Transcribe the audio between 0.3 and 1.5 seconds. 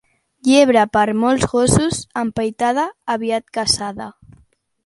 Llebre per molts